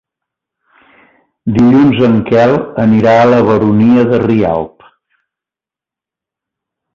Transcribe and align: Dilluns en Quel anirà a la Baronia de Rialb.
Dilluns 1.57 1.99
en 2.07 2.17
Quel 2.29 2.53
anirà 2.85 3.13
a 3.19 3.27
la 3.33 3.43
Baronia 3.51 4.07
de 4.15 4.21
Rialb. 4.25 4.89